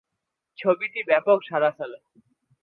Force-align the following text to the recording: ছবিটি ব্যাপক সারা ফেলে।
ছবিটি 0.59 0.99
ব্যাপক 1.03 1.37
সারা 1.43 1.69
ফেলে। 1.71 1.97